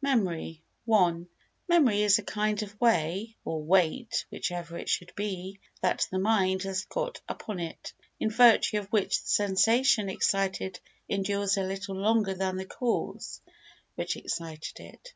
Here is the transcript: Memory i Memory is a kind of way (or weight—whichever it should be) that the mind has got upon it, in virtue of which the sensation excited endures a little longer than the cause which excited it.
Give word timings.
Memory 0.00 0.62
i 0.90 1.24
Memory 1.68 2.00
is 2.00 2.18
a 2.18 2.22
kind 2.22 2.62
of 2.62 2.80
way 2.80 3.36
(or 3.44 3.62
weight—whichever 3.62 4.78
it 4.78 4.88
should 4.88 5.14
be) 5.14 5.60
that 5.82 6.08
the 6.10 6.18
mind 6.18 6.62
has 6.62 6.86
got 6.86 7.20
upon 7.28 7.60
it, 7.60 7.92
in 8.18 8.30
virtue 8.30 8.78
of 8.78 8.86
which 8.88 9.20
the 9.22 9.28
sensation 9.28 10.08
excited 10.08 10.80
endures 11.10 11.58
a 11.58 11.64
little 11.64 11.96
longer 11.96 12.32
than 12.32 12.56
the 12.56 12.64
cause 12.64 13.42
which 13.94 14.16
excited 14.16 14.80
it. 14.80 15.12